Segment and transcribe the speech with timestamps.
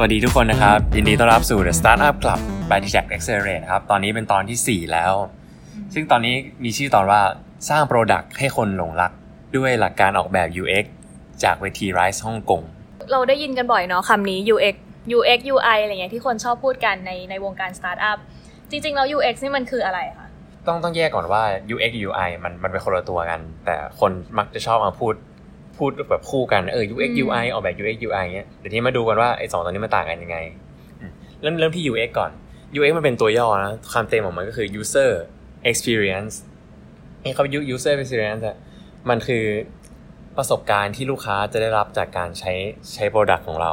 [0.00, 5.12] วัสดีทุกคนนะครับ ยินดีต้อนรับสู่ The Startup Club by t c h Accelerate ครับ ตอนนี้เป็นตอนที่ 4 แล้ว
[5.94, 6.34] ซึ่งตอนนี้
[6.64, 7.20] มีชื่อตอนว่า
[7.68, 9.12] สร้าง Product ให้คนหลงรัก
[9.56, 10.86] ด้วยหลักการออกแบบ UX
[11.44, 12.62] จากเวที Rise ฮ่องกง
[13.12, 14.76] เราได้ยินกันบ่อยเนาะคำนี้ UX
[15.16, 18.18] UX UI อะไรเงี้ยที่คนชอบพูดกันในในวงการสตาร์ทอัพ
[18.70, 20.28] จริงๆแล้ว UX นี่มันคืออะไรคะ
[20.66, 21.42] ต้องต้องแยกก่อนว่า
[21.74, 25.14] UX UI มันมันเป็นคนละตัวกัน แต่คนมักจะชอบมาพูด
[25.80, 30.38] พูดแบบคู่กันเออ UX UI ออกแบบ UX UI เงี้ยเดี๋ยวนี้มาดูกันว่าไอ้สองตัวนี้มันต่างกันยังไง
[31.00, 31.12] อืม
[31.42, 32.30] เริ่มเริ่มที่ UX ก่อน
[32.76, 35.10] UX มันเป็นตัวย่อนะคำเต็มของมันก็คือ user
[35.70, 36.34] experience
[37.22, 38.56] ไอ้คำ user experience อะ
[39.08, 39.44] มันคือ
[40.36, 42.52] ประสบการณ์ที่ลูกค้าจะได้รับจากการใช้
[42.94, 43.72] ใช้ product ของเรา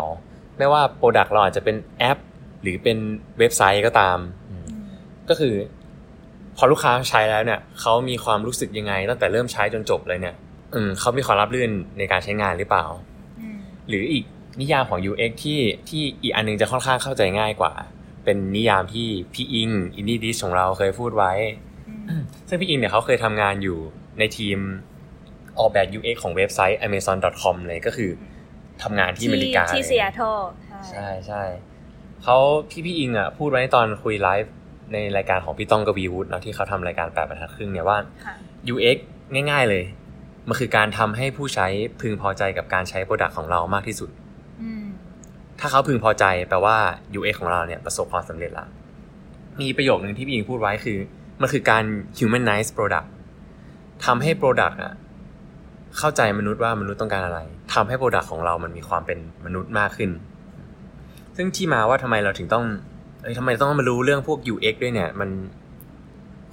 [0.58, 2.18] ไม่ว่า product เราอาจจะเป็นแอป
[2.62, 2.98] หรือเป็น
[3.40, 4.18] เว็บไซต์ก็ตาม
[4.50, 4.66] อืม
[5.30, 5.56] ก็คือ
[6.58, 10.36] พอลูกค้าใช้แล้วเนี่ยเขามีความรู้สึกยังไง ตั้งแต่เริ่มใช้จนจบเลยเนี่ย
[10.74, 12.86] อืมเขามีความราบรื่นในการใช้งานหรือเปล่า
[13.88, 14.24] หรืออีก
[14.62, 17.74] นิยามของ UX ที่ที่อีกอันนึงจะค่อนข้างเข้าใจง่ายกว่า
[18.24, 21.34] เป็นนิยามที่พี่อิงอินดี้ดิสของเราเคยพูดไว้
[22.48, 23.78] ซึ่งพี่อิงเนี่ยเขาเคยทำงานอยู่
[24.20, 24.58] ในทีม
[25.60, 28.10] ออกแบบ UX ของเว็บไซต์ amazon.com เลยก็คือ
[28.84, 30.38] ทำงานที่อเมริกาที่เลยซีแอตเทิล
[30.90, 31.44] ใช่ใช่
[32.24, 32.38] เขา
[32.70, 34.54] พี่พี่อิงอะพูดไว้ตอนคุยไลฟ์
[34.94, 38.34] ในรายการของพี่ต้องกวีวุฒิเนาะที่เขาทำรายการแปดบรรทัดครึ่งเนี่ยว่าค่ะ
[38.74, 38.98] UX
[39.34, 39.84] ง่าย ๆเลย
[40.48, 41.68] มันคือการทำให้ผู้ใช้
[42.02, 44.10] พึงพอใจกับการใช้โปรดักต์ของเรามากที่สุด
[44.62, 44.86] อืม
[45.60, 46.78] ถ้าเขาพึงพอใจแปลว่า
[47.20, 48.66] UX ของเราเนี่ยประสบความสำเร็จละ
[49.62, 50.98] มีประโยคนึงที่พี่อิงพูดไว้คือ
[51.42, 51.84] มันคือการ
[52.18, 53.08] humanize product
[54.06, 54.94] ทำให้ product อะ
[55.98, 57.40] เข้าใจมนุษย์ว่ามนุษย์ต้องการอะไร
[57.74, 60.12] ทำให้ product ของเรามันมีความเป็นมนุษย์มากขึ้น
[61.36, 62.66] ซึ่งที่มาว่าทำไมเราถึงต้อง
[63.22, 65.30] เอ้ยทำไมต้องมารู้เรื่องพวก UX ด้วยเนี่ย มัน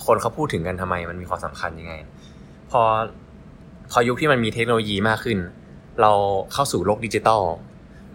[0.05, 1.95] คนเขาพูดถึงกันทำไม มันมีความสำคัญยังไง
[2.71, 2.83] พอ
[3.93, 5.39] พอยุคที่มันมีเทคโนโลยีมากขึ้น
[6.01, 6.13] เรา
[6.53, 7.43] เข้าสู่โลกดิจิตอล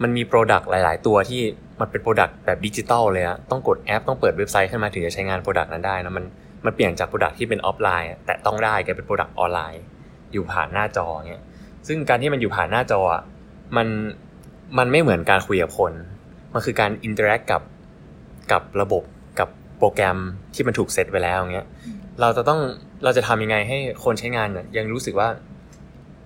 [0.02, 1.42] มันมี product หลาย ๆ ตัวที่
[1.80, 6.24] มันเป็น product แบบดิจิตอลเลยอะต้องกดแอปต้องเปิดเว็บไซต์ขึ้นมาถึงจะใช้งาน product นั้นได้นะมัน
[6.64, 9.82] มันเปลี่ยนจาก product ที่เป็นออฟไลน์ แตะต้องได้กลายเป็น product ออนไลน์
[10.32, 11.42] อยู่ผ่านหน้าจอเงี้ย
[11.86, 13.22] ซึ่งการที่มันอยู่ผ่านหน้าจออะ
[13.76, 13.88] มัน
[14.78, 15.92] มันไม่เหมือนการคุยกับคน
[16.54, 17.62] มันคือการ interact กับ
[18.52, 19.02] กับระบบ
[19.38, 20.18] กับโปรแกรม
[20.54, 21.66] ที่มันถูกเซตไว้แล้วเงี้ย
[22.20, 22.60] เราจะต้อง
[23.04, 25.28] เราจะทำยังไงให้คนใช้งานเนี่ยยังรู้สึกว่า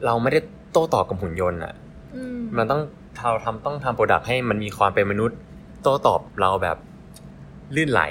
[0.04, 0.40] เราไม่ได้
[0.72, 1.74] โต้ตอบกับหุ่นยนต์อะ
[2.16, 2.80] อืมมันต้อง
[3.16, 5.38] เราทำต้องทำ product ให้มันมีความเป็นมนุษย์
[5.82, 6.76] โต้ตอบเราแบบ
[7.76, 8.02] ลื่นไหล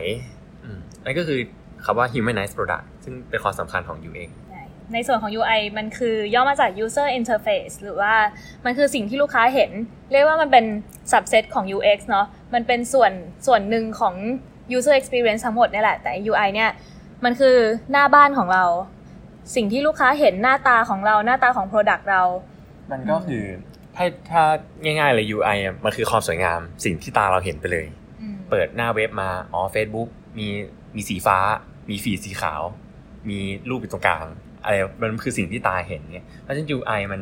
[0.63, 1.39] อืมนั่นก็คือ
[1.85, 4.29] คำว่า humanize product ซึ่งเป็นความสำคัญของ UX
[4.93, 8.13] ในส่วนของ UI มันคือย่อมาจาก user interface หรือว่า
[8.65, 9.71] มันคือสิ่งที่ลูกค้าเห็น
[10.11, 10.65] เรียกว่ามันเป็น
[11.11, 13.11] subset ของ UX เนาะมันเป็นส่วน
[13.47, 14.15] ส่วนหนึ่งของ
[14.75, 16.69] user experience ทั้งหมดเนี่ยแหละ แต่ UI เนี่ย
[17.23, 17.55] มันคือ
[17.91, 18.63] หน้าบ้านของเรา
[19.55, 22.23] สิ่งที่ลูกค้าเห็นหน้าตาของเราหน้าตาของ product เรา
[22.91, 23.43] มันก็คือ
[23.95, 24.43] ถ้าถ้า
[24.83, 27.85] ง่ายๆเลย UI อะมันคือความสวยงามสิ่งที่ตาเราเห็นไปเลย
[28.21, 30.47] อืมเปิดหน้าเว็บมาอ๋อ Facebook มี
[30.95, 31.37] มีสีฟ้า
[31.89, 32.61] มีฟีดสีขาว
[33.29, 33.39] มี
[33.69, 34.25] รูปอยู่ตรงกลาง
[34.63, 37.21] อะไรมันคือสิ่งที่ตาเห็นเนี่ยเพราะฉะนั้น UI มัน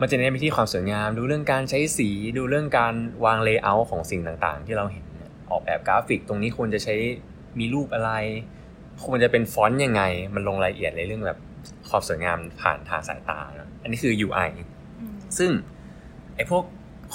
[0.00, 2.94] มันจะเน้นไปที่ความสวยงาม ดูเรื่องการใช้สีดูเรื่องการ
[3.24, 6.94] วาง layer ของสิ่งต่างๆ ที่เราเห็นเนี่ยออกแบบกราฟิกตรงนี้ควรจะใช้
[7.58, 8.10] มีรูปอะไร
[9.04, 10.02] ควรจะเป็นฟอนต์ยังไง
[10.34, 11.38] มันลงรายละเอียดในเรื่องแบบ
[11.90, 14.48] ความสวยงามผ่านทางสายตานะอันนี้คือ UI
[15.00, 15.50] อืมซึ่ง
[16.36, 16.62] ไอ้พวก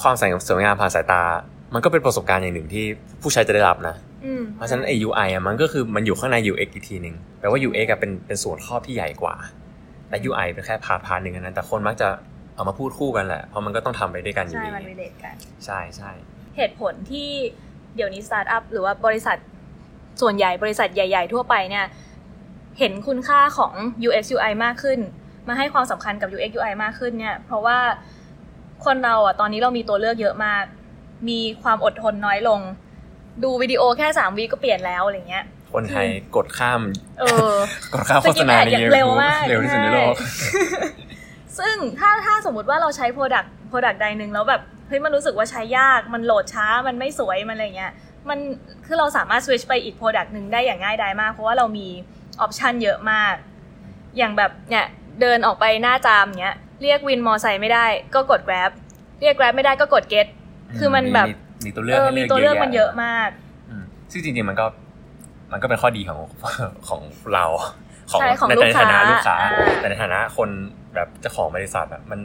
[0.02, 1.22] ความสวยงามผ่านสายตา
[1.74, 2.86] มันก็เป็นประสบการณ์อย่างหนึ่งที่
[3.22, 9.36] ผู้ใช้จะได้รับนะอืมเพราะฉะนั้นไอ้ UI อะมันก็คือมันอยู่ข้างใน UX อีกทีหนึ่งแปลว่า UX อะเป็นเป็นส่วนครอบที่ใหญ่กว่า
[10.10, 12.10] แต่ UI เป็นแค่ part part หนึ่งอันนั้น แต่คนมักจะ
[12.56, 16.12] เอามาพูดคู่กันแหละ เพราะมันก็ต้องทำไปด้วยกันอยู่ใช่ดีมัน relate กัน ใช่ใช่
[16.58, 17.30] เหตุผลที่
[17.96, 19.38] เดี๋ยวนี้สตาร์ทอัพหรือว่าบริษัท
[20.22, 21.86] ส่วนใหญ่บริษัทใหญ่ ๆ ทั่วไปเนี่ย
[22.80, 23.74] เห็นคุณค่าของ
[24.08, 25.00] UX UI มากขึ้น
[25.48, 27.78] มาให้ความสำคัญกับ UX UI มากขึ้นเนี่ยเพราะว่า
[28.86, 30.64] คนเราอะตอนนี้เรามีตัวเลือกเยอะมาก
[31.30, 32.60] มีความอดทนน้อยลง
[33.44, 36.82] ดูวิดีโอแค่สามวิก็เปลี่ยนแล้วอะไรเงี้ยคนไทยกดข้าม
[37.20, 37.56] เออ
[37.94, 40.50] กดข้ามโฆษณาใน skip ad อย่าง YouTube เร็วมากเร็วที่สุดในโลกใช่
[41.60, 47.92] ซึ่งถ้าถ้าสมมติว่าเราใช้ Product Product ใดหนึ่งแล้วแบบเฮ้ยมันรู้สึกว่าใช้ยากมันโหลดช้ามันไม่สวยมันอะไรเงี้ย
[48.30, 48.40] มัน
[48.86, 51.88] คือเราสามารถ switch ไปอีก Product หนึ่งได้อย่างง่ายดายมาก เพราะว่าเรามี
[52.42, 53.36] option เยอะมาก
[54.18, 54.86] อย่างแบบเนี่ย
[55.22, 57.86] เดินออกไปหน้าจามเนี้ยเรียกวินมอไซค์ไม่ได้
[58.16, 58.72] ก็กด Grab
[59.22, 60.28] เรียก Grab ไม่ได้ก็กด Get
[60.80, 61.28] คือมันแบบ
[61.66, 63.30] มีตัวเลือกเออให้มีเลือกตัวเลือกแะมันเยอะมาก
[63.70, 64.66] อืมซึ่งจริงๆมันก็
[65.52, 66.20] มันก็เป็นข้อดีของ
[66.88, 67.02] ของ
[67.34, 67.46] เรา
[68.12, 70.50] ของใช่ของในลูกในฐานะค้าลูกค้าอ่าแต่ในฐานะคน
[70.96, 72.20] แบบเจ้าของบริษัทอะมัน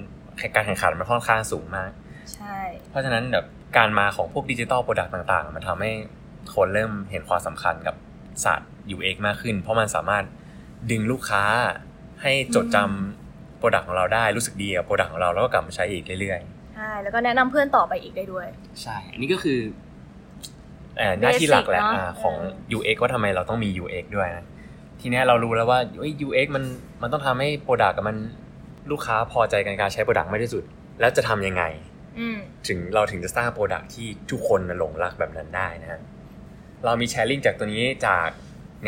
[0.55, 1.91] การแข่งขันมันค่อนข้างสูงมาก
[2.35, 2.57] ใช่
[2.91, 3.45] เพราะฉะนั้นแบบ
[3.77, 5.91] การมาของพวก digital product ต่างๆ มันทำให้
[6.55, 7.95] คนเริ่มเห็นความสำคัญกับ
[8.45, 10.25] ศาสตร์ UX มากขึ้น เพราะมันสามารถ
[10.91, 11.45] ดึงลูกค้า
[12.23, 16.41] ให้จดจำ product ของเราได้รู้สึกดีกับ product ของเราแล้วก็กลับมาใช้อีกเรื่อย
[16.75, 18.47] ใช่แล้วก็แนะนำเพื่อนต่อไปอีกได้ด้วย
[18.83, 19.59] ใช่ อันนี้ก็คือ
[20.97, 24.45] เอ่อหน้าที่หลักแหละ Basic เนอะอ่าของเออ UX ว่าทำไมเราต้องมี UX ด้วยนะ
[25.01, 26.65] ทีเนี้ยเรารู้แล้วว่าเอ้ย UX มัน
[27.03, 28.17] มันต้องทำให้ product มัน
[28.91, 30.63] ลูกค้าพอใจในการใช้ product มากที่สุด
[31.01, 31.96] แล้วจะทำยังไงอืม
[32.69, 36.01] ถึงเราถึงจะสร้าง product ที่ทุกคนหลงรักแบบนั้นได้นะฮะ
[36.85, 38.29] เรามีแชร์ลิงก์จากตัวนี้จาก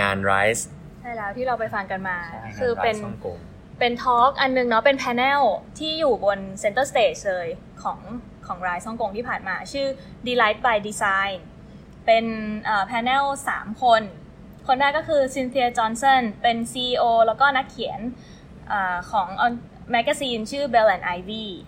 [0.00, 0.62] งาน Rise
[1.00, 2.16] ใช่แล้วที่เราไปฟังกันมา
[2.60, 3.38] คือเป็นงาน Rise ฮ่องกง
[3.78, 5.42] เป็น talk อันนึงเนาะเป็น panel
[5.78, 7.48] ที่อยู่บน center stage เลย
[7.82, 7.98] ของ
[8.46, 9.86] ของ Rise ฮ่องกงที่ผ่านมา ชื่อ
[10.26, 11.34] Delight by Design
[12.06, 12.24] เป็น
[12.86, 14.02] panel สามคน
[14.66, 18.00] คนแรกก็คือ Cynthia Johnson เป็น CEO แล้วก็นักเขียน
[18.72, 19.28] อาของ
[19.90, 21.67] magazine ชื่อ Bell and Ivy อื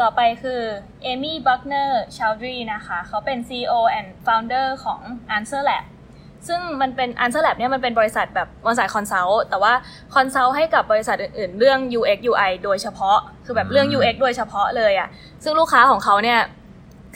[0.00, 0.60] ต่อไปคือ
[1.02, 5.00] Amy Buckner Chowdhry นะคะ เขาเป็น CEO and founder ของ
[5.36, 5.84] Answer Lab
[6.48, 9.72] ซึ่งมันเป็น Answer Lab เนี่ยมันเป็นบริษัทแบบบริษัท consult แต่ว่า
[10.14, 15.08] consult ให้กับบริษัทอื่นๆ เรื่อง UX UI โดยเฉพาะ คือแบบเรื่อง UX โดยเฉพาะเลยอะ
[15.44, 16.40] ซึ่งลูกค้าของเขาเนี่ย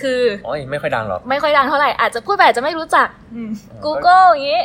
[0.01, 4.63] คือโอ้ยไม่ค่อยดังหรอก ไม่ค่อยดังเท่าไหร่ อาจจะพูดไปอาจจะไม่รู้จักอืมอ๋อ Google อย่างงี้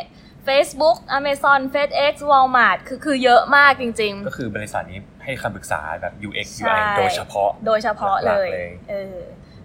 [0.48, 9.16] Facebook Amazon FedEx Walmart คือคือเยอะมากจริง ๆ ก็คือบริษัทนี้ให้คำปรึกษาแบบ UX ใช่ UI โดยเฉพาะ โดยเฉพาะเลยหลักๆเลยเออ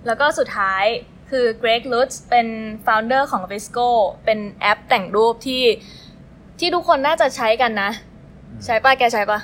[0.05, 0.83] แล้วก็สุดท้าย
[1.31, 2.47] คือ Greg Lutz เป็น
[2.85, 3.89] founder ของ VSCO
[4.25, 5.63] เป็นแอปแต่งรูปที่
[6.59, 7.91] ที่ทุกคนน่าจะใช้กันนะ
[8.65, 9.39] ใช้ป่ะ แกใช้ป่ะ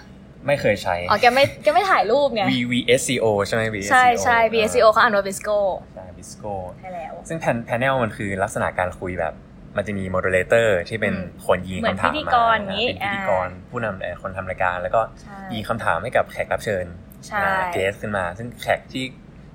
[0.48, 5.60] ไม่เคยใช้ อ๋อ แกไม่แกไม่ถ่ายรูปไง VVSCO ใช่ไหม VSCO ใช่ใช่ VSCO เขาอ่านว่า Visco
[5.96, 9.34] ใช่ Visco ใช่แล้ว ซึ่ง panel มันคือลักษณะการคุยแบบ
[9.78, 16.86] มันจะมี moderator ที่เป็นอืมคนยิงเหมือนคำถามพิธีมากรอย่างงี้เป็นพิธีกรอ่าผู้นำเอ่อคนทำรายการ แล้วก็ใช่ยิงคำถามให้กับแขกรับเชิญ
[17.28, 17.40] ใช่
[17.74, 19.04] เกสขึ้นมา ซึ่งแขกที่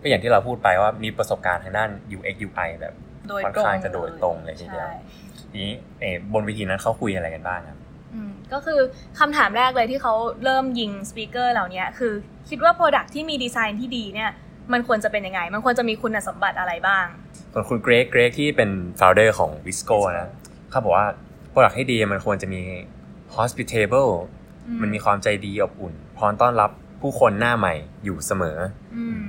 [0.02, 2.94] ก็อย่างที่เราพูดไปว่ามีประสบการณ์ทางด้าน UX UI แบบ
[3.28, 5.00] โดยค่อนตรงข้างจะโดยตรงเลยทีเดียวใช่
[5.50, 7.78] ทีนี้เอ่อบนวิธีนั้นเขาคุยอะไรกันบ้างครับ
[8.14, 8.80] อืมก็คือ
[9.18, 10.14] คำถามแรกเลยที่เขา
[10.44, 12.12] เริ่มยิงสปีกเกอร์เหล่านี้คือ
[12.48, 14.30] คิดว่า Product ที่มีดีไซน์ที่ดีเนี่ย
[14.72, 17.06] มันควรจะเป็นยังไง มันควรจะมีคุณสมบัติอะไรบ้าง
[17.52, 18.70] ส่วนคุณเกรกเกรกที่เป็น
[19.00, 20.28] founder ของ Visco นะ
[20.70, 21.06] เขาบอกว่า
[21.52, 22.62] product ให้ดีมันควรจะมี
[23.36, 24.10] hospitable
[24.66, 26.70] อืมมันมีความใจดีอบอุ่น พร้อมต้อนรับ
[27.00, 28.58] ผู้คนหน้าใหม่อยู่เสมอ
[28.96, 29.20] อืม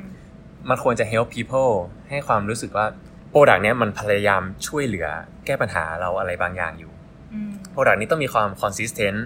[0.69, 1.73] มันควรจะ help people
[2.09, 2.85] ให้ความรู้สึกว่า
[3.31, 5.07] product เนี้ยมันพยายามช่วยเหลือ
[5.45, 6.91] แก้ปัญหาเราอะไรบางอย่างอยู่
[7.33, 9.19] อืม product นี้ต้องมีความ consistent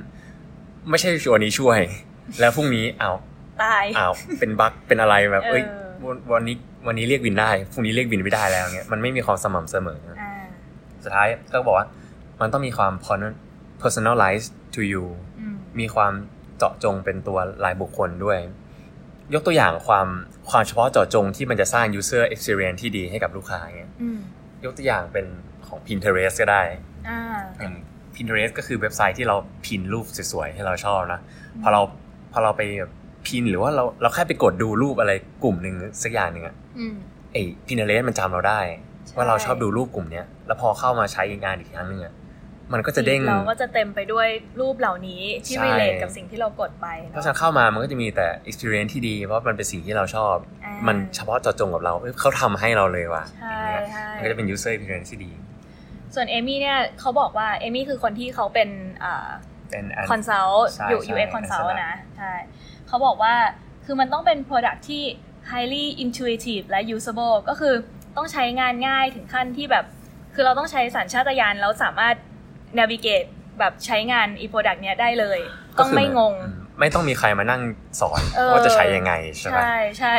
[0.89, 1.79] ไม่ใช่วันนี้ช่วย
[2.39, 3.11] แล้วพรุ่งนี้เอา
[3.63, 6.55] ตายอ้าวเป็นบั๊กเป็นอะไรแบบเอ้ยเออวันวันนี้
[6.87, 10.31] วันนี้เรียกวินได้พรุ่งนี้เรียกวินไม่ได้แล้วเงี้ยมันไม่มีความสม่ำเสมออ่า
[11.03, 11.87] สุดท้ายก็บอกว่า
[12.41, 12.93] มันต้องมีความ
[13.81, 15.05] personalized to you
[15.39, 16.13] อืมมีความ
[16.57, 18.39] เจาะจงเป็นตัวรายบุคคลด้วย
[19.33, 20.07] ยกตัวอย่างความ
[20.49, 24.19] ความเฉพาะเจาะจงที่มันจะสร้าง user experience ที่ดีให้กับลูกค้าเงี้ยอืม
[24.65, 25.25] ยกตัวอย่างเป็น
[25.67, 26.61] ของ Pinterest ก็ได้
[27.09, 27.19] อ่า
[27.59, 27.73] อย่าง
[28.15, 29.35] Pinterest ก็คือเว็บไซต์ที่เรา
[29.65, 31.19] พินรูปสวยๆให้เราชอบนะ
[31.63, 31.81] พอเรา
[32.31, 32.91] พอเราไปแบบ
[33.27, 35.11] พินหรือว่าเราเราแค่ไปกดดูรูปอะไร
[35.43, 36.95] กลุ่มหนึ่งสักอย่างหนึ่งอะ อืม
[37.33, 38.59] ไอ้ Pinterest มันจำเราได้
[39.05, 42.13] ใช่ว่าเราชอบดูรูปกลุ่มเนี้ยแล้วพอเข้ามาใช้งานอีกครั้งหนึ่งอะ
[42.73, 44.27] มันก็จะเด้งเราก็จะเต็มไปด้วย
[44.61, 50.35] รูปเหล่านี้ที่ใช่ relate กับสิ่งที่เรากดไปเพเนราะอะฉะนั้นเข้ามามันก็จะมีแต่ experience ที่ดี เพราะมันเป็นสิ่งที่เราชอบ
[50.65, 55.31] อ่ามัมันเฉพาะเจาะจงกับเราเอ้ยเขาทำให้เราเลยว่ะใช่อย่างเงี้ยใช่มันก็จะเป็น user experience ที่ดี
[56.15, 58.69] ส่วน Amy เนี่ยเขาบอกว่า Amy คือคนที่เขาเป็น
[59.03, 59.27] อ่า
[59.71, 62.33] เป็นอัน consult ใช่อยู่ใช่ UX consult Answer นะใช่
[62.87, 63.33] เขาบอกว่า
[63.85, 65.03] คือมันต้องเป็น product ที่
[65.51, 67.73] highly intuitive และ usable ก็คือ
[68.17, 69.85] ต้องใช้งานง่ายถึงขั้นที่แบบ
[70.33, 72.15] คือเราต้องใช้สัญชาตญาณแล้วสามารถ
[72.79, 73.27] navigate
[73.59, 75.39] แบบใช้งานอี product เนี้ยได้เลย
[75.77, 77.61] ก็ต้องคือไม่งงอืมไม่ต้องมีใครมานั่ง
[78.01, 80.13] สอนเออว่าจะใช้ยังไงใช่ไหมใช่ใช่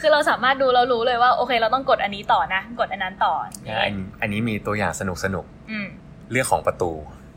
[0.00, 3.50] คือเราสามารถดูเรารู้เลยว่าโอเคเราต้องกดอันนี้ต่อนะ กดอันนั้นต่ออะ
[3.82, 6.90] อันอันนี้มีตัวอย่างสนุกสนุกอืมๆเรื่องของประตู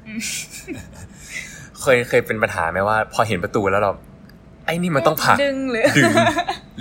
[0.08, 0.20] อืม
[1.82, 3.92] เคยเคยเป็นปัญหาไหมว่า พอเห็นประตูแล้วเรา
[4.66, 6.14] ไอ้นี่มันต้องผลักดึงหรือดึง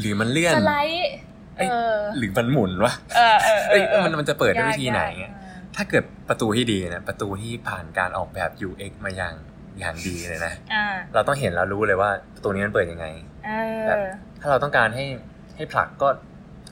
[0.01, 1.09] หรือมันเลื่อนสไลด์
[1.57, 5.41] เอ้ยเออหรือมันหมุนวะเออเออเอเอ้ยอมันมันจะเปิดด้วยวิธีไหนยากเงี้ยยา
[5.73, 9.35] กถ้าเกิดประตูที่ดีนะประตูที่ผ่านการออกแบบ UX มาอย่าง
[9.81, 13.07] อย่างดีเลยนะอ่าเราต้องเห็นแล้วรู้เลยว่าประตูนี้มันเปิดยังไง
[13.47, 13.51] เอ
[13.87, 14.07] แบบอ
[14.41, 15.05] ถ้าเราต้องการให้
[15.57, 16.09] ให้ผลักก็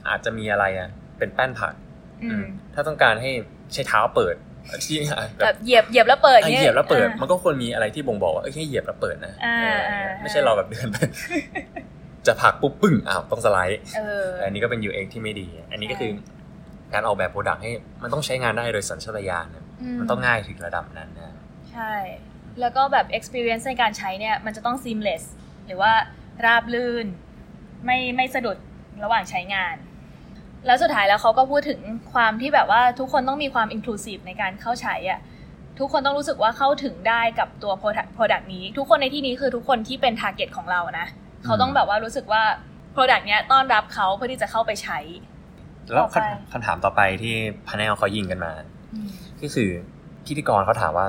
[0.08, 0.88] อาจจะมีอะไรอะ
[1.18, 1.74] เป็นแป้นผลัก
[2.22, 3.30] อือืมมถ้าต้องการให้
[3.72, 4.34] ใช้เท้าเปิด
[4.84, 4.96] ที่
[5.38, 10.96] แบแบบบเหยียบเหยียบแล้วเปิดให้งี้เหยียบแล้วเปิดอ่ามันก็ควรมีอะไรที่บ่งบอกว่าเอ้ยให้เหยียบแล้วเปิดนะอ่าเอออ่าไม่ใช่เราแบบเดินไป
[12.26, 16.10] จะผลักปุ๊บปึ้งอ้าวต้องสไลด์เอออันนี้ก็เป็น UX ที่ไม่ดี อันนี้ก็คือ
[16.92, 17.70] การออกแบบโปรดักต์ให้
[18.02, 19.64] มันต้องใช้งานได้โดยสัญชาตญาณนะ
[20.00, 21.34] มันต้องง่ายถึงระดับนั้นนะ
[21.72, 21.94] ใช่
[22.60, 25.24] แล้วก็แบบ experience ในการใช้เนี่ยมันจะต้อง seamless
[25.66, 25.92] หรือว่า
[26.44, 27.06] ราบลื่น
[27.84, 28.56] ไม่ไม่สะดุด
[29.04, 29.76] ระหว่างใช้งาน
[30.66, 31.80] แล้วสุดท้ายแล้วเขาก็พูดถึง
[32.12, 35.20] ความที่แบบว่าทุกคนต้องมีความ inclusive ในการเข้าใช้อะ
[35.78, 41.06] ทุกคนต้องรู้สึกว่าเข้าถึงได้กับตัว product product นี้ ทุกคนในที่นี้คือทุกคนที่เป็น target ของเรานะ
[41.44, 42.42] เขาต้องแบบว่ารู้สึกว่า
[42.94, 44.98] Product เนี้ยต้อนรับเขาเพื่อที่จะเข้าไปใช้
[45.92, 46.16] แล้วต่อไป
[46.52, 47.34] คำคำถามต่อไปที่
[47.68, 48.52] พา n นลเขายิงกันมา
[49.42, 49.70] ก็คือ
[50.24, 51.06] พิธีกรเขาถามว่า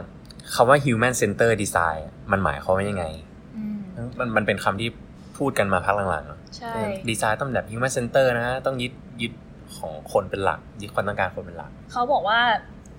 [0.56, 3.06] คำว่า human center design มันหมายความว่ายังไง
[3.56, 3.78] อืม
[4.20, 4.90] มันมันเป็นคำที่
[5.38, 6.74] พูดกันมาพักหลังๆเนอะใช่
[7.10, 8.92] ดีไซน์ต้องแบบ human center นะ ต้องยึด
[9.22, 9.34] ยึด
[9.78, 12.42] ของคนเป็นหลักยึดความต้องการคนเป็นหลัก เขาบอกว่า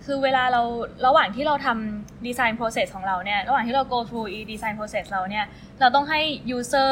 [0.04, 0.62] คือเวลาเรา
[1.06, 5.44] ระหว่างที่เราทำดีไซน์ process ของเราเนี่ย ระหว่างที่เรา go through อีดีไซน์ process เราเนี่ย
[5.80, 6.21] เราต้องให้
[6.56, 6.90] user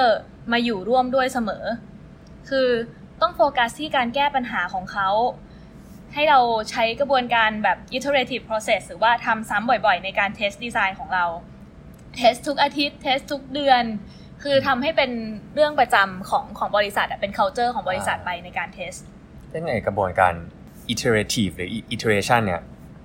[0.52, 1.64] มาอยู่ร่วมด้วยเสมอ
[2.48, 2.68] คือ
[3.20, 5.08] ต้องโฟกัสที่การแก้ปัญหาของเขา
[6.14, 11.24] ให้เราใช้กระบวนการแบบ iterative process หรือว่าทำซ้ำบ่อยๆ ในการ test design ของเรา
[12.18, 13.82] test ทุกอาทิตย์ test ทุกเดือน
[14.42, 15.10] คือทำให้เป็น
[15.54, 19.00] เรื่องประจำของของบริษัทอะเป็น culture ของบริษัทไปในการ test
[19.54, 20.34] ยังไงกระบวนการ
[20.92, 22.60] iterative หรือ iteration เนี่ย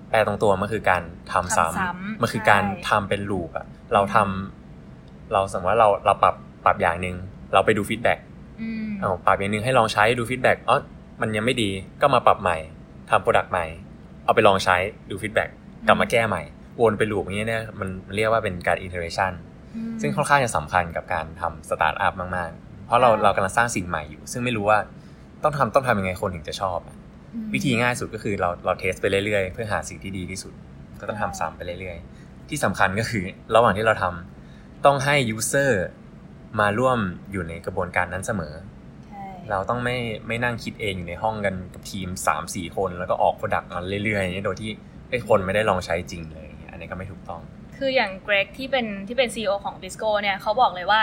[0.09, 7.15] แปลตรงตัวมันคือการทำทำซ้ซ้ำำมันคือการใช่ทำเป็น loop อะเราทำเราสมมติว่าเราเราปรับปรับอย่างหนึ่ง
[7.53, 8.19] เราไปดู feedback
[8.61, 10.77] อืมเอาปรับอย่างหนึ่งให้ลองใช้ดู feedback อ๋อ
[11.21, 11.69] มันยังไม่ดี
[12.01, 12.57] ก็มาปรับใหม่
[13.09, 13.65] ทำ product ใหม่
[14.25, 14.75] เอาไปลองใช้
[15.09, 15.49] ดู feedback
[15.87, 16.41] กลับมาแก้ใหม่
[16.81, 19.56] วนไป loop อย่างเงี้ยเนี่ยมันมันเรียกว่าเป็นการ iteration อืม
[20.01, 24.79] ซึ่งค่อนข้างจะสำคัญกับการทำสตาร์ทอัพมากๆ เพราะเราใช่เรากำลังสร้างสิ่งใหม่อยู่ ซึ่งไม่รู้ว่า
[25.43, 26.95] ต้องทำต้องทำยังไงคนถึงจะชอบอะ
[27.33, 30.53] อืมวิธีง่ายสุดก็คือเราเรา test ไปเรื่อยๆ เพื่อหาสิ่งที่ดีที่สุด
[30.99, 33.23] ก็ต้องทำซ้ำไปเรื่อยๆ ที่สำคัญก็คือ
[33.55, 35.71] ระหว่างที่เราทำต้องให้ user
[36.59, 36.99] มาร่วม
[37.31, 38.53] อยู่ในกระบวนการนั้นเสมอ
[39.05, 39.97] ใช่เราต้องไม่
[40.27, 42.07] ไม่นั่งคิดเองอยู่ในห้องกันกับทีม
[42.43, 44.71] 3-4 คน แล้วก็ออก product มาเรื่อยๆอย่างเงี้ยโดยที่
[45.09, 47.41] ไอ้คนไม่ได้ลองใช้จริงเลยอย่างเงี้ยอันนี้ก็ไม่ถูกต้อง
[47.77, 51.01] คืออย่าง Greg ที่เป็นที่เป็น CEO ของ VSCO เนี่ยเขาบอกเลยว่า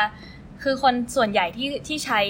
[0.63, 2.21] คือคนส่วนใหญ่ที่ที่ใช้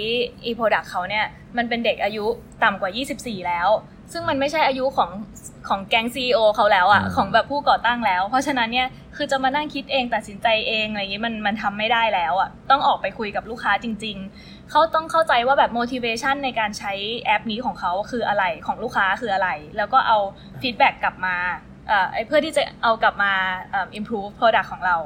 [0.44, 1.24] ไอ้ product เขาเนี่ย
[1.56, 2.24] มันเป็นเด็กอายุ
[2.64, 3.68] ต่ำกว่า 24 แล้ว
[4.12, 5.10] ซึ่งมันไม่ใช่อายุของ
[5.68, 20.18] ของแก๊ง CEO เขาแล้วอะอืมของแบบผู้ก่อตั้งแล้ว เพราะฉะนั้นเนี่ย คือจะมานั่งคิดเองตัดสินใจเองอะไรอย่างนี้มันมันทำไม่ได้แล้วอะต้องออกไปคุยกับลูกค้าจริง ๆ เขาต้องเข้าใจว่าแบบ motivation ในการใช้แอปนี้ของเขาคืออะไรของลูกค้าคืออะไร แล้วก็เอา
[20.60, 21.36] feedback กลับมา
[21.88, 23.32] เอ่อเพื่อที่จะเอากลับมา
[23.70, 24.96] เอ่อ improve product ของเรา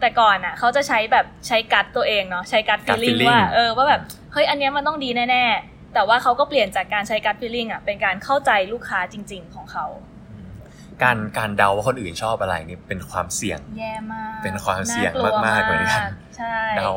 [0.00, 4.02] แต่ก่อนอะเขาจะใช้แบบใช้กัดตัวเองเนาะใช้กัด gut feeling feeling ว่าเออว่าแบบ
[4.32, 9.86] เฮ้ยอันเนี้ยมันต้องดีแน่ๆ แต่ว่าเขาก็เปลี่ยนจากการใช้กัด feeling อะเป็นการเข้าใจลูกค้าจริง ๆ ของเขา
[11.02, 16.02] การการเดาว่าคนอื่นชอบอะไรนี่เป็นความเสี่ยง แย่มาก เป็นความเสี่ยงน่ลัวมากๆเหมือนกัน
[16.36, 16.88] ใช่เดา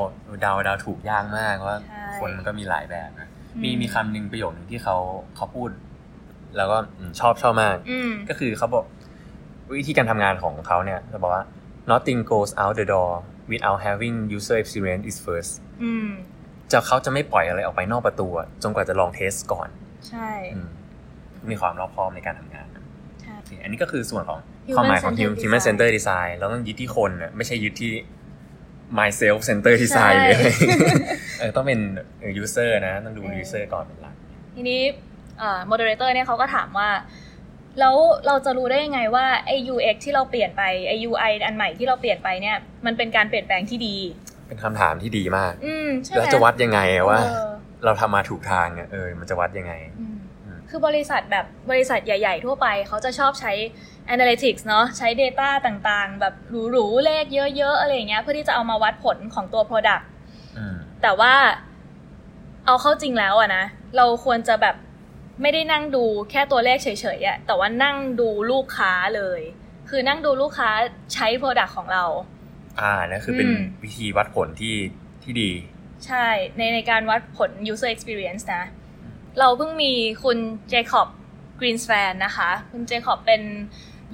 [0.42, 4.98] เดาเดาถูกยากมากว่าใช่คนมันก็มีหลายแบบนะอืมีมีคำหนึ่งประโยคหนึ่งที่เขา
[5.36, 5.70] เขาพูด
[6.58, 8.86] แล้วก็อืมชอบชอบมากอืมก็คือเขาบอก
[9.78, 11.44] วิธีการทำงานของเขาเนี่ยจะบอกว่า
[11.92, 13.12] nothing goes out the door
[13.52, 15.52] without having user experience is first
[15.84, 16.10] อืม
[16.72, 19.70] จะเขาจะไม่ปล่อยอะไรออกไปนอกประตูอะจนกว่าจะลองเทสก่อน
[20.10, 20.68] ใช่อืม
[21.52, 22.84] มีความรอบคอบในการทำงานนะ
[23.22, 27.94] ใช่โอเคอันนี้ก็คือส่วนของ Human ความหมายของ centered human design center design เราต้องยึดที่คนน่ะไม่ใช่ยึดที่
[29.00, 30.54] myself center design ใช่เลย
[31.40, 31.80] เออต้องเป็น
[32.20, 34.16] เออ user นะ ต้องดูเออ user ก่อนเป็นหลัก
[34.56, 34.82] ทีนี้
[35.40, 36.90] เอ่อ moderator เนี่ยเขาก็ถามว่า
[37.80, 37.96] แล้ว
[38.28, 43.96] เราจะรู้ได้ยังไงว่าไอ้ UX ที่เราเปลี่ยนไปไอ้ UI อันใหม่ที่เราเปลี่ยนไปเนี่ยมันเป็นการเปลี่ยนแปลงที่ดี
[44.48, 47.48] เป็นคำถามที่ดีมาก อืมใช่ไหมแล้วจะวัดยังไงอะว่าเออ
[47.86, 53.54] เราทำมาถูกทางอะเออ มันจะวัดยังไงอืมอืมคือบริษัทแบบบริษัทใหญ่ ๆ ทั่วไป เขาจะชอบใช้
[54.14, 56.34] analytics เนาะใช้ data ต่างๆ แบบ
[56.72, 60.04] หรูๆเลขเยอะๆอะไรอย่างเงี้ยเพื่อที่จะเอามาวัดผลของตัว product
[60.58, 61.34] อืมแต่ว่า
[62.66, 63.64] เอาเข้าจริงแล้วอะนะ
[63.98, 64.76] เราควรจะแบบ
[65.42, 66.88] ไม่ได้นั่งดูแค่ตัวเลขเฉ
[67.18, 69.42] ยๆอะแต่ว่านั่งดูลูกค้าเลย
[69.90, 70.70] คือนั่งดูลูกค้า
[71.14, 72.06] ใช้ product ของเรา
[72.80, 74.76] อ่านั่นคือเป็นอืมวิธีวัดผลที่
[75.24, 75.52] ที่ดี
[76.06, 78.64] ใช่ในในการวัดผล user experience นะ
[79.40, 79.92] เราเพิ่งมี
[80.24, 80.38] คุณ
[80.70, 81.08] เจคอบ
[81.60, 83.42] กรีนสแปนนะคะ คุณเจคอบเป็น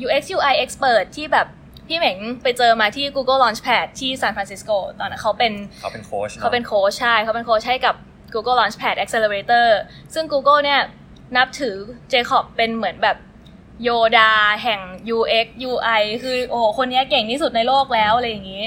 [0.05, 1.47] UX UI expert ที่แบบ
[1.87, 7.95] พี่เหม่งไปเจอมาที่ Google Launchpad ที่ซานฟรานซิสโกตอนนั้นเขาเป็นเขาเป็นโค้ชเขาเป็นโค้ชใช่เขาเป็นโค้ชให้กับ
[8.33, 9.67] Google Launchpad Accelerator
[10.13, 10.81] ซึ่ง Google เนี่ย
[11.37, 11.75] นับถือ
[12.09, 13.17] เจคอบเป็นเหมือนแบบ
[13.83, 14.31] โยดา
[14.63, 14.79] แห่ง
[15.15, 18.63] UX UI คือโอ้โหคนนี้เก่งที่สุดในโลกแล้วอะไรอย่างนี้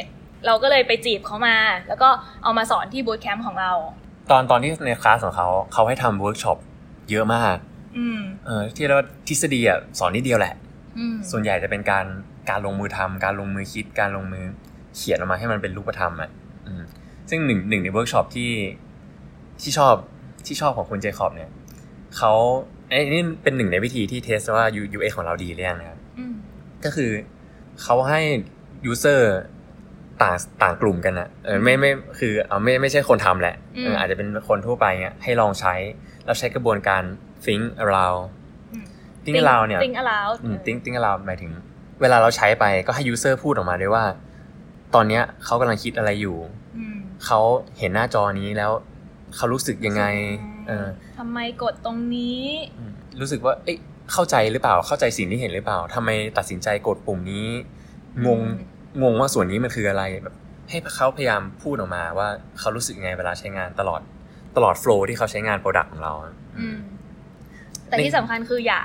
[0.47, 1.57] เราก็เลยไปจีบเขามา
[1.89, 2.09] แล้วก็
[2.43, 3.73] เอามาสอนที่ bootcamp ของเรา
[4.31, 6.59] ตอนตอนที่ในคลาสของเขาเขาให้ทำเวิร์กช็อป
[7.11, 7.57] เยอะมาก
[7.99, 10.55] อืมเออที่เราทฤษฎีอะสอนนิดเดียวแหละ
[10.99, 12.07] อืมส่วนใหญ่จะเป็นการ
[12.51, 14.45] การลงมือทำการลงมือคิดการลงมือ
[14.97, 16.31] เขียนออกมาให้มันเป็นรูปธรรมอะ
[16.67, 16.83] อืม
[17.31, 18.53] ซึ่งหนึ่งหนึ่งในเวิร์กช็อปที่
[19.63, 19.95] ที่ชอบ
[20.47, 21.51] ที่ชอบของคุณเจคอบเนี่ย
[22.17, 22.33] เขา
[22.91, 24.67] ไอ้นี่เป็นหนึ่งในวิธีที่ test ว่า
[24.97, 26.35] UX ของเราดีหรือยังนะครับอืม
[26.85, 27.11] ก็คือ
[27.83, 28.21] เขาให้
[28.91, 29.23] user
[30.23, 35.75] ต่างต่างกลุ่มกันนะเออไม่ไม่คือเอาไม่ไม่ใช่คนทำแหละเอออาจจะเป็นคนทั่วไปเงี้ยให้ลองใช้
[36.25, 37.03] แล้วใช้กระบวนการ
[37.45, 38.23] think around
[38.73, 38.85] อืม
[39.25, 41.53] think around เนี่ย think aloud อืม think think aloud หมายถึง
[42.01, 44.05] เวลาเราใช้ไปก็ให้ user พูดออกมาด้วยว่า
[44.95, 46.37] ตอนเนี้ยเขากำลังคิดอะไรอยู่
[46.77, 47.41] อืมเขา
[47.79, 48.71] เห็นหน้าจอนี้แล้ว
[49.37, 50.05] เขารู้สึกยังไง
[50.41, 50.52] เออ
[51.19, 52.43] ทำไมกดตรงนี้
[52.79, 53.79] อืมรู้สึกว่าเอ๊ะ
[54.13, 57.49] เข้าใจหรือเปล่าเข้าใจสิ่งที่เห็นหรือเปล่าทำไมตัดสินใจกดปุ่มนี้
[58.27, 58.41] งง
[59.03, 60.35] งงว่าส่วนนี้มันคืออะไรแบบ
[60.71, 62.29] ให้เขาพยายามพูดออกมาว่า
[62.59, 64.01] เขารู้สึกยังไงเวลาใช้งานตลอด
[64.57, 66.13] ตลอด flow ที่เขาใช้งาน product ของเรา
[66.59, 66.79] อืม
[67.89, 68.81] แต่ที่สำคัญคืออย่า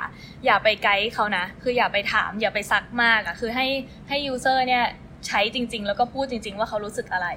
[0.46, 3.68] อย่าไปไกด์เขานะ คืออย่าไปถาม อย่าไปซักมากอะ คือให้
[4.10, 4.84] ให้ user เนี่ย
[5.28, 7.28] ใช้จริง ๆ แล้วก็พูดจริง ๆ ว่าเขารู้สึกอะไร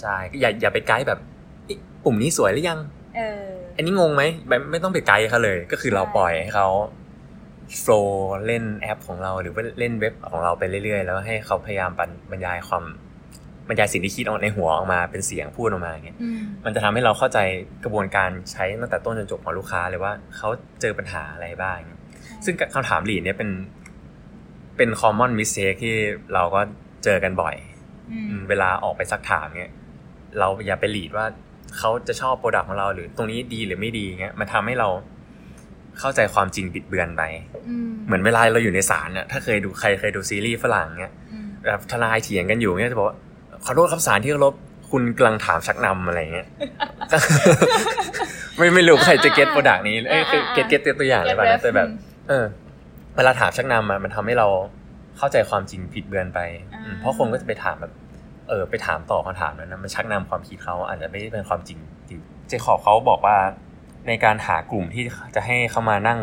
[0.00, 1.20] ใช่อย่าอย่าไปไกด์แบบ
[1.66, 2.78] เอ๊ะปุ่มนี้สวยหรือยัง
[3.16, 3.42] เออ
[3.76, 6.68] อันนี้งงไหมแบบไม่ต้องไปไกด์เขาเลย ก็คือเราใช่ปล่อยให้เขา
[7.80, 11.90] โฟล์เล่นแอปของเราหรือว่าเล่นเว็บของเราไปเรื่อยๆ แล้วให้เขาพยายาม
[12.30, 12.84] บรรยายความ
[13.68, 17.38] บรรยายสิ่งที่คิดออกในหัวออกมาเป็นเสียงพูดออกมาอย่างเงี้ยอืมมันจะทำให้เราเข้าใจ
[17.84, 20.48] กระบวนการใช้ตั้งแต่ต้นจนจบของลูกค้าเลยว่าเขา
[20.80, 21.78] เจอปัญหาอะไรบ้าง
[22.44, 23.50] ซึ่งคำถามหลีดเนี่ยเป็น
[24.76, 25.94] เป็น common mistake ที่
[26.34, 26.60] เราก็
[27.04, 27.56] เจอกันบ่อย
[28.10, 29.72] อืมอืมเวลาออกไปซักถามเนี่ย
[30.38, 31.26] เราอย่าไป lead ว่า
[31.78, 34.88] เขาจะชอบ product ของเราหรือตรงนี้ดีหรือไม่ดีเงี้ยมันทำให้เรา
[36.00, 37.22] เข้าใจความจริงบิดเบือนไป
[37.68, 43.16] อืมเหมือนเวลาเราอยู่ในศาลเนี่ยถ้าเคยดูใครเคยดูซีรีส์ฝรั่งเงี้ยอืมแบบทนายเถียงกันอยู่เงี้ยจะบอกว่า
[43.64, 44.54] ขอโทษครับศาลที่เคารพ
[44.90, 46.46] คุณกำลังถามชักนำอะไรเงี้ย
[48.56, 51.88] ไม่ไม่รู้ใครจะ get product นี้เอ้ยคือ get get ตัวอย่างเลยป่ะนะแต่แบบ
[52.28, 52.44] เออ
[53.16, 54.48] เวลาถามชักนำอะมันทำให้เรา
[55.18, 56.40] เข้าใจความจริงบิดเบือนไป
[56.72, 57.92] อ่าอืมเพราะคนก็จะไปถามแบบ
[58.48, 63.36] เออไปถามต่อคำถามนั้นนะมันชักนำความคิดเขาอาจจะไม่ได้เป็นความจริงจริงเจคอบเขาบอกว่า
[64.08, 66.18] ในการหากลุ่มที่จะให้เขามานั่ง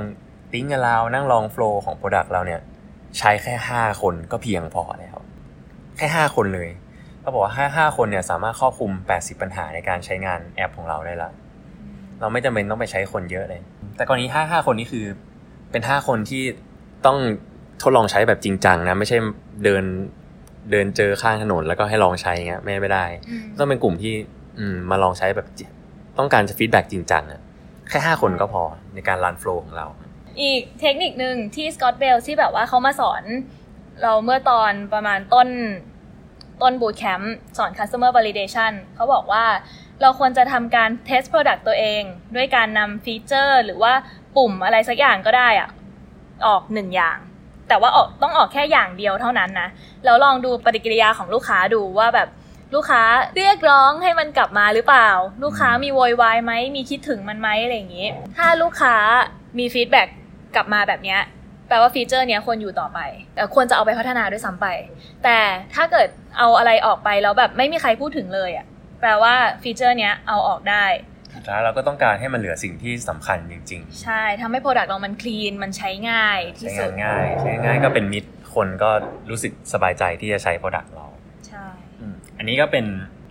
[0.51, 2.61] think กับเรานั่งลอง flow ของ product เราเนี่ย
[3.19, 5.17] ใช้แค่ห้าคนก็เพียงพอแล้ว
[5.97, 6.69] แค่ห้าคนเลย
[7.21, 11.29] เขาบอกว่าห้าห้าคนเนี่ยสามารถครอบคลุม 80 ปัญหาในการใช้งานแอปของเราได้ละ
[12.19, 13.61] เราไม่จำเป็นต้องไปใช้คนเยอะเลย
[13.95, 15.05] แต่กรณีห้าห้าคนนี้คือ
[15.71, 16.43] เป็นห้าคนที่
[17.05, 17.17] ต้อง
[17.81, 19.17] ทดลองใช้แบบจริงจังนะ ไม่ใช่
[19.63, 19.83] เดิน
[20.71, 24.13] เดินเจอข้างถนนแล้วก็ให้ลองใช้เงี้ยไม่ไม่ได้อืมต้องเป็นกลุ่มที่
[24.59, 25.65] อืมมาลองใช้แบบจิ
[26.17, 27.41] ต้องการจะ feedback จริงจังอะ
[27.89, 29.87] แค่ห้าคนก็พอในการ run flow ของเรา
[30.41, 33.23] อีกเทคนิคหนึ่งที่สกอตเบลที่แบบว่าเขามาสอน
[34.01, 35.47] เราเมื่อตอนประมาณต้น
[36.61, 39.45] ต้น bootcamp สอน customer validation เขาบอกว่า
[40.01, 42.01] เราควรจะทำการ test product ตัวเอง
[42.35, 43.93] ด้วยการนำฟีเจอร์ หรือว่า
[44.35, 45.69] ปุ่มอะไรสักอย่างก็ได้อะ
[46.47, 47.17] ออกหนึ่งอย่าง
[47.69, 49.67] แต่ว่าออกต้องออกแค่อย่างเดียวเท่านั้นนะ
[50.05, 52.29] แล้วลองดูปฏิกิริยาของลูกค้าดูว่าแบบ
[52.73, 53.03] ลูกค้า
[53.37, 55.09] เรียกร้องให้มันกลับมาหรือเปล่า
[55.43, 58.95] ลูกค้ามีโวยวายไหมมีคิดถึงมันไหมอะไรอย่างนี้ ถ้าลูกค้า
[59.57, 60.07] มี feedback
[60.55, 61.21] กลับมาแบบเนี้ย
[61.67, 62.99] แปลว่าฟีเจอร์เนี้ยควรอยู่ต่อไป
[63.35, 64.67] แต่ควรจะเอาไปพัฒนาด้วยซ้ำไป
[65.23, 65.39] แต่
[65.75, 68.65] ถ้าเกิดเอาอะไรออกไปแล้วแบบไม่มีใครพูดถึงเลยอะ
[68.99, 70.85] แปลว่าฟีเจอร์เนี้ยเอาออกได้
[71.35, 78.91] สุดท้ายเราก็ต้องการให้มันเหลือสิ่งที่สำคัญจริงใช่ทำให้ product เรามัน clean มันใช้ง่ายๆที่ใช้สุงาดนง่ายใช้ง่ายก็เป็นมิตรคนก็
[79.29, 81.07] รู้สึกสบายใจที่จะใช้ Product เรา
[81.47, 81.65] ใช่
[81.99, 82.85] อืมอันนี้ก็เป็น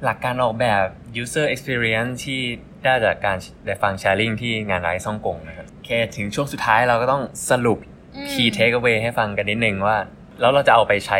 [0.05, 0.85] หลักการออกแบบ
[1.23, 2.41] user experience ที่
[2.85, 3.37] ได้จากการ
[3.67, 7.79] ได้ฟัง sharing ที่งาน RISE ฮ่องกงนะครับโอเคถึงช่วงสุดท้ายเราก็ต้องสรุป
[8.17, 9.97] อืม key takeaway ให้ฟังกันนิดนึงว่า
[10.41, 11.19] แล้วเราจะเอาไปใช้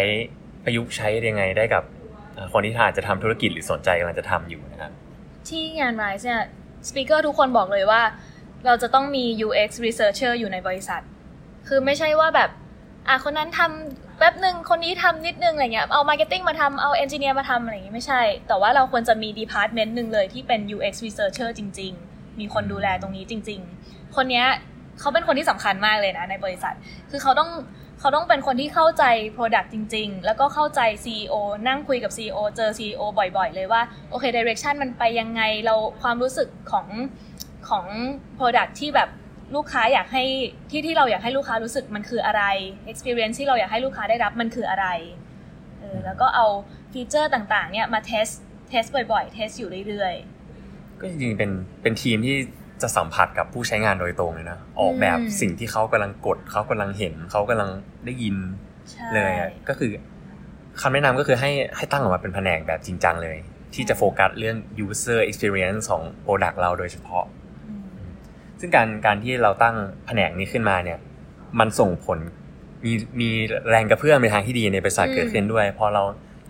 [0.65, 1.83] ประยุกต์ใช้ยังไงได้กับ
[2.35, 4.93] เอ่อคนที่อาจจะทำธุรกิจหรือสนใจกำลังจะทำอยู่นะครับ
[5.49, 6.43] ที่งาน Rise เนี่ย
[6.89, 8.03] สปีกเกอร์ทุกคนบอกเลยว่า
[8.67, 11.03] เราจะต้องมี UX researcher อยู่ในบริษัท
[11.69, 12.51] คือไม่ใช่ว่าแบบ
[13.09, 24.47] อะคนนั้นทำแป๊บหนึ่งคนนี้ทำนิดนึงอะไรเงี้ยเอา marketing มาทำเอา engineer มาทำอะไรอย่างงี้ไม่ใช่ แต่ว่าเราควรจะมี department หนึ่งเลยที่เป็น UX researcher จริง ๆ มีคนดูแลตรงนี้จริง ๆ คนเนี้ย
[25.01, 26.75] เขาเป็นคนที่สำคัญมากเลยนะในบริษัท
[27.11, 27.51] คือเขาต้อง
[28.03, 29.05] เขาต้องเป็นคนที่เข้าใจ
[29.37, 31.35] Product จริง ๆ แล้วก็เข้าใจ CEO
[31.69, 36.87] นั่งคุยกับ CEO เจอ CEO บ่อยๆ เลยว่า โอเค Direction มันไปยังไงเราความรู้สึกของ
[37.69, 37.85] ของ
[38.39, 39.09] Product ที่แบบ
[39.55, 40.25] ลูกค้าอยากให้
[40.71, 42.43] ที่ที่เราอยากให้ลูกค้ารู้สึกมันคืออะไร
[42.91, 44.87] Experience ที่เราอยากให้ลูกค้าได้รับมันคืออะไร
[45.79, 46.47] เออแล้วก็เอา
[46.93, 48.27] ฟีเจอร์ต่างๆ เนี่ยมา test
[48.69, 51.51] testบ่อยๆ เทสอยู่เรื่อยๆ ก็จริงๆ เป็น
[51.83, 52.37] เป็นทีมที่
[52.83, 57.71] จะสัมผัสกับผู้ใช้งานโดยตรงเลยนะ ออกแบบอืมสิ่งที่เขากำลังกดเขากำลังเห็นเขากำลัง
[58.05, 59.93] ได้ยินๆใช่เลยอะก็คือ
[60.81, 63.37] คำแนะนำก็คือให้ให้ตั้งออกมาเป็นแผนกแบบจริงจังเลย
[63.75, 67.25] ที่จะโฟกัสเรื่อง user experience ของ product เราโดยเฉพาะ
[67.69, 67.75] อื
[68.07, 68.09] ม
[68.61, 70.99] ซึ่งการการที่เราตั้งแผนกนี้ขึ้นมาเนี่ย
[71.61, 72.19] มันส่งผล
[72.85, 73.31] มีมี
[73.71, 76.03] แรงกระเพื่อมในทางที่ดีในบริษัทอืมเกิดขึ้นด้วย พอเรา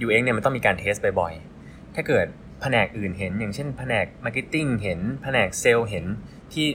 [0.05, 2.27] UX เนี่ยมันต้องมีการ test บ่อยๆถ้าเกิด
[2.63, 6.05] แผนกอื่นเห็น อย่างเช่นแผนก Marketing เห็น แผนกเซลล์เห็น
[6.53, 6.69] ที่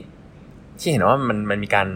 [0.80, 1.88] ที่เห็นว่ามันมันมีการ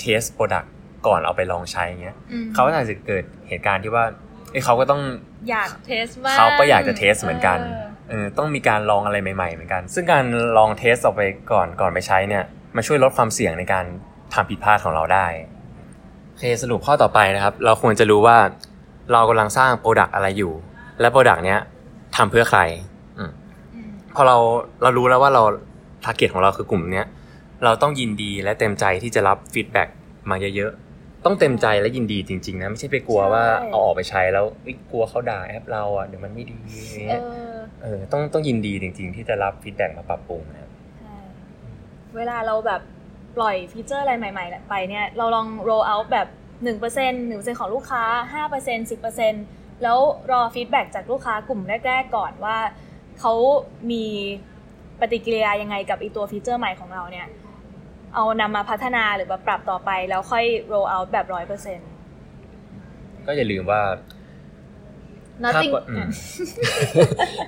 [0.00, 0.72] test product
[1.06, 4.04] ก่อนเอาไปลองใช้เงี้ยอืมเขาก็อาจจะเกิดเหตุการณ์ที่ว่า
[4.50, 5.02] เอ้ยเขาก็ต้อง
[5.50, 10.24] อยาก test บ้างเขาก็อยากจะเทสเหมือนกันเออเออต้องมีการลองอะไรใหม่ๆเหมือนกัน ซึ่งการ
[10.58, 12.44] ลอง test ออกไปก่อนก่อนไปใช้เนี่ย
[12.76, 13.84] มาช่วยลดความเสี่ยงในการ
[14.34, 15.26] ทำผิดพลาดของเราได้
[16.28, 18.38] โอเคสรุปข้อต่อไปนะครับ เราควรจะรู้ว่า
[19.12, 20.52] เรากำลังสร้าง product อะไรอยู่
[21.00, 21.60] และ product เนี้ย
[22.16, 22.91] ทำเพื่อใครอืมอืม
[24.14, 24.36] พอเรา
[24.82, 25.42] เรารู้แล้วว่าเรา
[26.04, 27.06] target ของเราคือกลุ่มเนี้ย
[27.64, 29.88] เราต้องยินดีและเต็มใจที่จะรับ feedback
[30.30, 37.26] มาเยอะๆ ต้องเต็มใจและยินดีจริง ๆ นะ ไม่ใช่ไปกลัวว่าใช่เอาออกไปใช้แล้วเอ้ยกลัวเขาด่าแอปเราอะเดี๋ยวมันไม่ดีอะไรเอเงี้ยอ
[37.82, 41.16] เออต้องต้องยินดีจริง ๆ ที่จะรับ feedback มาปรับปรุงนะครับใช่
[42.16, 42.80] เวลาเราแบบ
[43.36, 46.28] ปล่อยฟีเจอร์อะไรใหม่ๆ ไปเนี่ยเราลอง roll out แบบ
[46.62, 48.02] 1% 1%ของลูกค้า
[48.50, 48.90] 5%
[49.32, 49.98] 10%แล้ว
[50.30, 52.56] รอ feedback จากลูกค้ากลุ่มแรก ๆ ก่อนว่า
[53.20, 53.32] เขา
[53.90, 54.04] มี
[55.00, 57.26] ปฏิกิริยายังไงกับอีตัวฟีเจอร์ใหม่ของเราเนี่ย
[58.14, 61.26] เอานำมาพัฒนาหรือแบบปรับต่อไปแล้วค่อย roll out แบบ
[62.06, 63.82] 100%ก็อย่าลืมว่า
[65.44, 66.06] nothing ถ้าอืม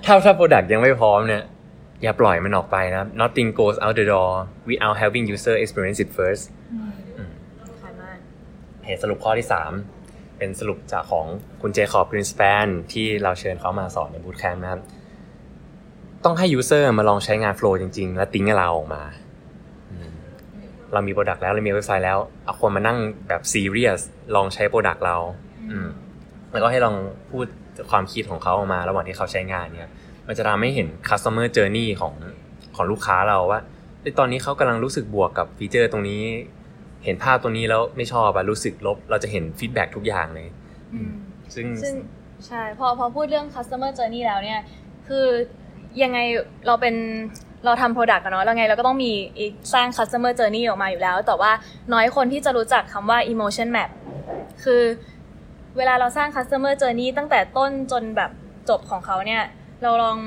[0.05, 1.43] ถ้าถ้า product ยังไม่พร้อมเนี่ย
[2.03, 4.33] อย่าปล่อยมันออกไปนะครับ nothing goes out the door
[4.69, 7.31] without having user experience it first อืมอืม
[7.83, 8.19] ขายมาก
[8.87, 9.49] เหตุสรุปข้อที่
[9.93, 11.27] 3 เป็นสรุปจากของ
[11.61, 14.81] คุณเจคอบกรีนสแปนที่เราเชิญเขามาสอนใน bootcamp นะครับ
[16.25, 19.03] ต้องให้ user มาลองใช้งาน flow จริง ๆ แล้ว think ให้เราออกมา
[19.91, 20.11] อืม
[20.93, 24.01] เรามี product แล้วเรามีเว็บไซต์แล้วเอาคนมานั่งแบบ serious
[24.35, 25.17] ลองใช้ product เรา
[25.71, 25.89] อืม
[26.53, 26.97] แล้วก็ให้ลอง
[27.31, 27.47] พูด
[27.91, 29.91] ความคิดของเขาออกมา ระหว่างที่เขาใช้งานเนี่ย
[30.27, 32.15] มันจะทำให้เห็น customer journey ของ
[32.77, 33.61] ของลูกค้าเราว่า
[34.01, 36.23] เอ้ยตอนนี้เขากำลังรู้สึกบวกกับฟีเจอร์ตรงนี้
[37.05, 40.49] เห็นภาพตรงนี้แล้วไม่ชอบอะรู้สึกลบ เราจะเห็นฟีดแบ็ทุกอย่างเลย
[40.95, 41.11] อืม
[41.55, 41.95] ซึ่งซึ่ง
[42.47, 44.61] ใช่พอพอพูดเรื่อง customer journey แล้วเนี่ย
[45.09, 45.27] คือ
[46.03, 46.19] ยังไง
[46.67, 46.95] เราเป็น
[47.65, 49.13] เราทำ product อะเนาะแล้วไงเราก็ต้องมี
[49.75, 51.53] สร้าง customer journey ออกมาอยู่แล้ว แต่ว่า
[51.93, 53.91] น้อยคนที่จะรู้จักคำว่า emotion map
[54.65, 54.83] คือ
[55.77, 58.31] เวลาเราสร้าง customer journey ตั้งแต่ต้นจนแบบ
[58.69, 59.43] จบของเขาเนี่ย
[59.83, 60.19] เราลอง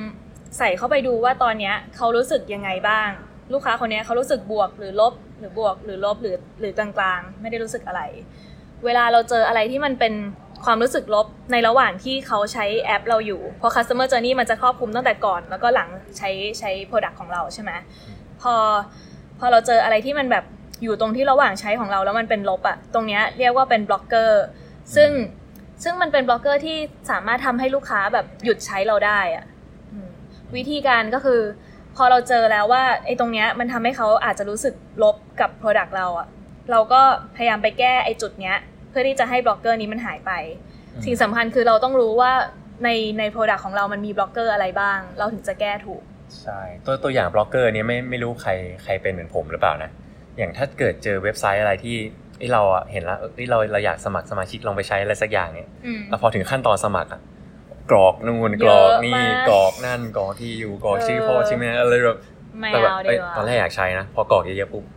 [0.58, 3.10] ใส่เข้าไปดูว่าตอนเนี้ยเขารู้สึกยังไงบ้าง
[3.54, 8.02] ลูกค้าคนเนี้ยเขารู้สึกบวกหรือลบ หรือบวกหรือลบหรือหรือกลางๆ ไม่ได้รู้สึกอะไร
[8.86, 10.14] เวลาเราเจออะไรที่มันเป็น
[10.66, 17.72] ความรู้สึกลบในระหว่างที่เขาใช้แอปเราอยู่ เพราะ customer journey มันจะครอบคลุมตั้งแต่ก่อน แล้วก็หลังใช้ใช้ product ของเราใช่ไหม
[18.42, 18.56] พอ
[19.40, 20.46] พอเราเจออะไรที่มันแบบ
[20.84, 24.44] อยู่ตรงที่ระหว่างใช้ของเราแล้วมันเป็นลบอะตรงเนี้ยเรียกว่าเป็น blocker
[24.96, 25.10] ซึ่ง
[25.84, 26.78] ซึ่งมันเป็น blocker ที่
[27.12, 29.46] สามารถทำให้ลูกค้าแบบหยุดใช้เราได้อะ
[29.92, 30.10] อืม
[30.56, 31.42] วิธีการก็คือ
[31.96, 36.28] พอเราเจอแล้วว่าไอ้ตรงเนี้ยมันทำให้เขาอาจจะรู้สึกลบกับ product เราอะ
[36.72, 37.02] เราก็
[37.36, 38.58] พยายามไปแก้ไอ้จุดเนี้ย
[38.90, 40.32] เพื่อที่จะให้ blocker นี้มันหายไป
[40.96, 42.32] อืมสิ่งสำคัญคือเราต้องรู้ว่า
[42.84, 46.02] ในใน Product ของเรามันมี blocker อะไรบ้าง เราถึงจะแก้ถูก
[46.42, 48.52] ใช่ ตัวตัวอย่าง blocker เนี่ยไม่ไม่รู้ใคร
[48.84, 49.92] ใครเป็นเหมือนผมหรือเปล่านะ
[50.38, 51.96] อย่างถ้าเกิดเจอเว็บไซต์อะไรที่
[52.38, 57.22] เอ้ยเราอะเห็นแล้วเอ้ยเราเราอยากสมัครสมาชิกลองไปใช้อะไรสักอย่างเนี่ยอืมแล้วพอถึงขั้นตอนสมัครอะ
[57.92, 62.18] กรอกนู่นกรอกเยอะนี่มากกรอกนั่นกรอกที่อยู่กรอกชื่อพ่อเออชื่อแม่อะไรแบบ
[62.60, 64.97] ไม่แต่แบบเอาดีเอ้ยกว่าตอนแรกอยากใช้นะ พอกรอกเยอะๆปุ๊บเอ้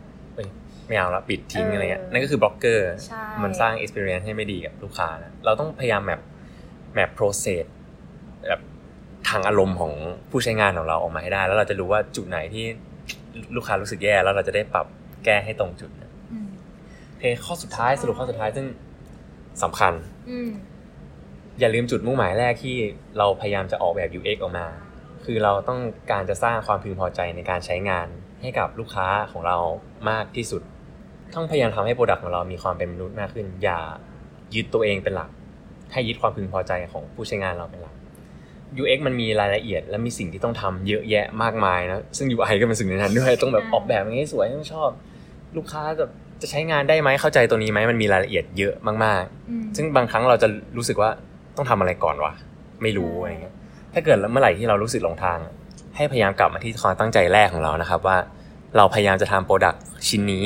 [0.87, 6.21] ไม่เอาละปิดทิ้งเออออะไรเงี้ยนั่นก็คือ blocker ใช่มันสร้าง experience ให้ไม่ดีกับลูกค้านะเราต้องพยายาม map
[6.93, 7.65] map process
[8.47, 8.61] แบบ
[9.29, 9.93] ทางอารมณ์ของ
[10.29, 12.65] ผู้ใช้งานของเราออกมาให้ได้ แล้วเราจะรู้ว่าจุดไหนที่
[13.55, 14.85] ลูกค้ารู้สึกแย่แล้วเราจะได้ปรับ
[15.25, 16.49] แก้ให้ตรงจุดนะอืม
[17.09, 18.65] โอเคข้อสุดท้ายสรุปข้อสุดท้ายซึ่ง
[19.63, 19.93] สำคัญ
[20.29, 20.49] อืม
[21.59, 22.75] อย่าลืมจุดมุ่งหมายแรกที่
[23.17, 24.67] เราพยายามจะออกแบบ UX ออกมา
[25.25, 25.79] คือเราต้อง
[26.11, 28.07] การจะสร้างความพึงพอใจในการใช้งาน
[28.41, 29.57] ให้กับลูกค้าของเรา
[30.09, 30.61] มากที่สุด
[31.35, 33.79] ต้องพยายามทำให้ product ของเรามีความเป็นมนุษย์มากขึ้น อย่า
[34.55, 35.29] ยึดตัวเองเป็นหลัก
[35.91, 37.95] ให้ยึดความพึงพอใจของผู้ใช้งานเราเป็นหลัก
[38.81, 44.89] UX มันมีรายละเอียดและมีสิ่งที่ต้องทำเยอะแยะมากมายนะซึ่ง UI ก็เป็นสิ่งในนั้นด้วยต้องแบบอ่าออกแบบให้สวยต้องชอบ
[45.57, 46.05] ลูกค้าจะ
[46.41, 51.09] จะใช้งานได้ไหมเข้าใจตัวนี้ไหมมันมีรายละเอียดเยอะมากๆอืมซึ่งบางครั้งเราจะรู้สึกว่า
[51.55, 52.33] ต้องทำอะไรก่อนวะ
[52.81, 53.55] ไม่รู้ใช่อะไรเงี้ย
[53.93, 55.37] ถ้าเกิดเมื่อไหร่ที่เรารู้สึกหลงทาง
[55.95, 58.17] ให้พยายามกลับมาที่ความตั้งใจแรกของเรานะครับว่า
[58.77, 60.45] เราพยายามจะทำโปรดักต์ชิ้นนี้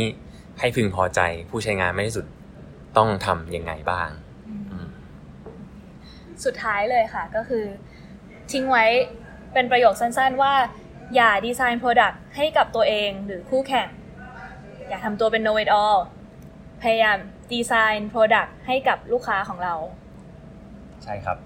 [0.60, 2.26] ให้พึงพอใจผู้ใช้งานมากที่สุด
[2.98, 4.10] ต้องทำยังไงบ้าง
[4.48, 4.88] อืมอืม
[6.46, 7.63] สุดท้ายเลยค่ะก็คือ
[8.52, 8.86] ทิ้งไว้
[9.54, 10.54] เป็นประโยคสั้นๆว่า
[11.15, 13.88] อย่าดีไซน์ Product ให้กับตัวเองหรือคู่แข่ง
[14.89, 16.00] อย่าทำตัวเป็น know it all
[16.82, 17.18] พยายาม
[17.54, 19.74] ดีไซน์ Product ให้กับลูกค้าของเรา
[21.04, 21.38] ใช่ครับ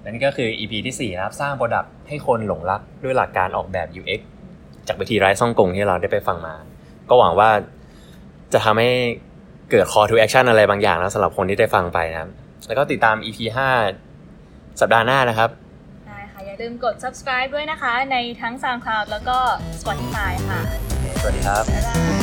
[0.00, 4.20] และนี่ก็คือ EP ที่ 4 นะครับ สร้างโปรดักต์ให้คนหลงรักด้วยหลักการออกแบบ UX
[4.88, 6.54] จากวิธีไร้ซ่องกงที่เราได้ไปฟังมา
[7.08, 7.50] ก็หวังว่า
[8.54, 8.90] จะทำให้
[9.70, 12.30] เกิด call to action อะไรบางอย่างนะสำหรับคนที่ได้ฟังไปนะครับ
[12.66, 13.38] แล้วก็ติดตาม EP
[14.08, 15.50] 5 สัปดาห์หน้านะครับ
[16.06, 19.38] ได้ค่ะ อย่าลืมกด subscribe ด้วยนะคะ ในทั้ง SoundCloud แล้วก็
[19.80, 20.60] Spotify ค่ะ
[21.20, 22.13] สวัสดีครับบ๊ายบาย